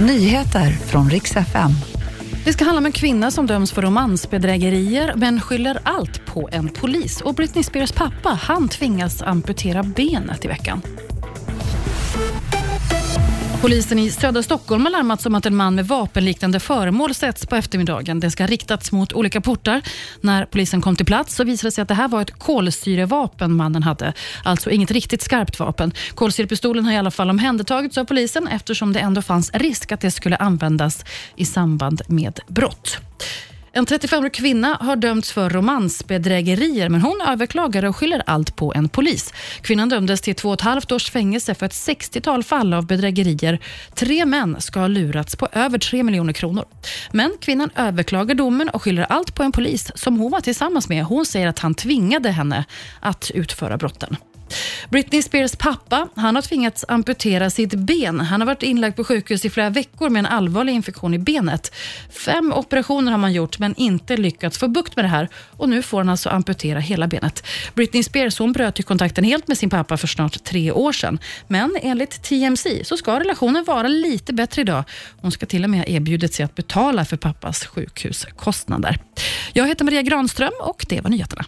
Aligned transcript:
Nyheter 0.00 0.70
från 0.70 1.10
riks 1.10 1.36
FM. 1.36 1.70
Det 2.44 2.52
ska 2.52 2.64
handla 2.64 2.78
om 2.78 2.86
en 2.86 2.92
kvinna 2.92 3.30
som 3.30 3.46
döms 3.46 3.72
för 3.72 3.82
romansbedrägerier 3.82 5.12
men 5.16 5.40
skyller 5.40 5.78
allt 5.82 6.26
på 6.26 6.48
en 6.52 6.68
polis. 6.68 7.20
Och 7.20 7.34
Britney 7.34 7.64
Spears 7.64 7.92
pappa 7.92 8.28
han 8.42 8.68
tvingas 8.68 9.22
amputera 9.22 9.82
benet 9.82 10.44
i 10.44 10.48
veckan. 10.48 10.82
Polisen 13.60 13.98
i 13.98 14.10
södra 14.10 14.42
Stockholm 14.42 14.84
har 14.84 14.92
larmats 14.92 15.26
om 15.26 15.34
att 15.34 15.46
en 15.46 15.56
man 15.56 15.74
med 15.74 15.86
vapenliknande 15.86 16.60
föremål 16.60 17.14
sätts 17.14 17.46
på 17.46 17.56
eftermiddagen. 17.56 18.20
Det 18.20 18.30
ska 18.30 18.42
ha 18.42 18.48
riktats 18.48 18.92
mot 18.92 19.12
olika 19.12 19.40
portar. 19.40 19.82
När 20.20 20.44
polisen 20.44 20.80
kom 20.80 20.96
till 20.96 21.06
plats 21.06 21.34
så 21.34 21.44
visade 21.44 21.68
det 21.68 21.72
sig 21.72 21.82
att 21.82 21.88
det 21.88 21.94
här 21.94 22.08
var 22.08 22.22
ett 22.22 22.38
kolsyrevapen 22.38 23.52
mannen 23.52 23.82
hade. 23.82 24.12
Alltså 24.44 24.70
inget 24.70 24.90
riktigt 24.90 25.22
skarpt 25.22 25.58
vapen. 25.58 25.92
Kolsyrepistolen 26.14 26.84
har 26.84 26.92
i 26.92 26.96
alla 26.96 27.10
fall 27.10 27.30
omhändertagits 27.30 27.98
av 27.98 28.04
polisen 28.04 28.48
eftersom 28.48 28.92
det 28.92 29.00
ändå 29.00 29.22
fanns 29.22 29.50
risk 29.54 29.92
att 29.92 30.00
det 30.00 30.10
skulle 30.10 30.36
användas 30.36 31.04
i 31.36 31.44
samband 31.44 32.02
med 32.08 32.40
brott. 32.48 32.98
En 33.72 33.86
35-årig 33.86 34.32
kvinna 34.32 34.78
har 34.80 34.96
dömts 34.96 35.32
för 35.32 35.50
romansbedrägerier 35.50 36.88
men 36.88 37.00
hon 37.00 37.20
överklagar 37.28 37.84
och 37.84 37.96
skyller 37.96 38.22
allt 38.26 38.56
på 38.56 38.72
en 38.74 38.88
polis. 38.88 39.34
Kvinnan 39.60 39.88
dömdes 39.88 40.20
till 40.20 40.34
två 40.34 40.48
och 40.48 40.54
ett 40.54 40.60
halvt 40.60 40.92
års 40.92 41.10
fängelse 41.10 41.54
för 41.54 41.66
ett 41.66 41.72
60-tal 41.72 42.44
fall 42.44 42.74
av 42.74 42.86
bedrägerier. 42.86 43.58
Tre 43.94 44.24
män 44.26 44.60
ska 44.60 44.80
ha 44.80 44.86
lurats 44.86 45.36
på 45.36 45.48
över 45.52 45.78
3 45.78 46.02
miljoner 46.02 46.32
kronor. 46.32 46.64
Men 47.12 47.32
kvinnan 47.40 47.70
överklagar 47.76 48.34
domen 48.34 48.68
och 48.68 48.82
skyller 48.82 49.02
allt 49.02 49.34
på 49.34 49.42
en 49.42 49.52
polis 49.52 49.92
som 49.94 50.18
hon 50.18 50.30
var 50.30 50.40
tillsammans 50.40 50.88
med. 50.88 51.04
Hon 51.04 51.26
säger 51.26 51.48
att 51.48 51.58
han 51.58 51.74
tvingade 51.74 52.30
henne 52.30 52.64
att 53.00 53.30
utföra 53.34 53.76
brotten. 53.76 54.16
Britney 54.90 55.22
Spears 55.22 55.56
pappa 55.56 56.08
han 56.14 56.34
har 56.34 56.42
tvingats 56.42 56.84
amputera 56.88 57.50
sitt 57.50 57.74
ben. 57.74 58.20
Han 58.20 58.40
har 58.40 58.46
varit 58.46 58.62
inlagd 58.62 58.96
på 58.96 59.04
sjukhus 59.04 59.44
i 59.44 59.50
flera 59.50 59.70
veckor 59.70 60.08
med 60.08 60.20
en 60.20 60.26
allvarlig 60.26 60.72
infektion 60.72 61.14
i 61.14 61.18
benet. 61.18 61.74
Fem 62.10 62.52
operationer 62.52 63.12
har 63.12 63.18
man 63.18 63.32
gjort 63.32 63.58
men 63.58 63.74
inte 63.74 64.16
lyckats 64.16 64.58
få 64.58 64.68
bukt 64.68 64.96
med 64.96 65.04
det 65.04 65.08
här 65.08 65.28
och 65.56 65.68
nu 65.68 65.82
får 65.82 65.98
han 65.98 66.08
alltså 66.08 66.28
amputera 66.28 66.78
hela 66.78 67.06
benet. 67.06 67.46
Britney 67.74 68.02
Spears 68.02 68.38
hon 68.38 68.52
bröt 68.52 68.78
ju 68.78 68.82
kontakten 68.82 69.24
helt 69.24 69.48
med 69.48 69.58
sin 69.58 69.70
pappa 69.70 69.96
för 69.96 70.06
snart 70.06 70.44
tre 70.44 70.72
år 70.72 70.92
sedan. 70.92 71.18
Men 71.48 71.76
enligt 71.82 72.22
TMC 72.22 72.84
så 72.84 72.96
ska 72.96 73.20
relationen 73.20 73.64
vara 73.64 73.88
lite 73.88 74.32
bättre 74.32 74.62
idag. 74.62 74.84
Hon 75.20 75.32
ska 75.32 75.46
till 75.46 75.64
och 75.64 75.70
med 75.70 75.80
ha 75.80 75.86
erbjudit 75.86 76.34
sig 76.34 76.44
att 76.44 76.54
betala 76.54 77.04
för 77.04 77.16
pappas 77.16 77.66
sjukhuskostnader. 77.66 78.98
Jag 79.52 79.68
heter 79.68 79.84
Maria 79.84 80.02
Granström 80.02 80.52
och 80.60 80.86
det 80.88 81.00
var 81.00 81.10
nyheterna. 81.10 81.44